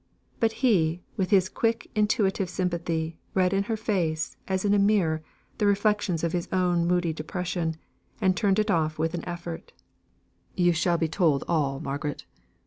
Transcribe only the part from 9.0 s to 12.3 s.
an effort. "You shall be told all, Margaret.